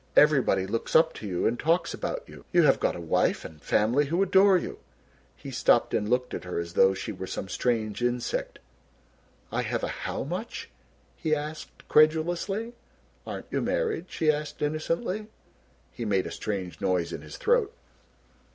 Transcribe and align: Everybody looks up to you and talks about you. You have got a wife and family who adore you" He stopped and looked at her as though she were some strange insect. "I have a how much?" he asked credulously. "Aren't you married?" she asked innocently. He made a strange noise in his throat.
Everybody 0.15 0.65
looks 0.65 0.95
up 0.95 1.13
to 1.13 1.27
you 1.27 1.45
and 1.45 1.59
talks 1.59 1.93
about 1.93 2.23
you. 2.27 2.43
You 2.51 2.63
have 2.63 2.79
got 2.79 2.95
a 2.95 2.99
wife 2.99 3.45
and 3.45 3.61
family 3.61 4.07
who 4.07 4.23
adore 4.23 4.57
you" 4.57 4.79
He 5.35 5.51
stopped 5.51 5.93
and 5.93 6.09
looked 6.09 6.33
at 6.33 6.43
her 6.43 6.57
as 6.57 6.73
though 6.73 6.95
she 6.95 7.11
were 7.11 7.27
some 7.27 7.47
strange 7.47 8.01
insect. 8.01 8.57
"I 9.51 9.61
have 9.61 9.83
a 9.83 9.87
how 9.89 10.23
much?" 10.23 10.71
he 11.15 11.35
asked 11.35 11.87
credulously. 11.87 12.73
"Aren't 13.27 13.45
you 13.51 13.61
married?" 13.61 14.05
she 14.09 14.31
asked 14.31 14.63
innocently. 14.63 15.27
He 15.91 16.03
made 16.03 16.25
a 16.25 16.31
strange 16.31 16.81
noise 16.81 17.13
in 17.13 17.21
his 17.21 17.37
throat. 17.37 17.71